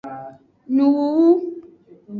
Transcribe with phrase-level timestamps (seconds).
[0.75, 1.27] Nuwuwu.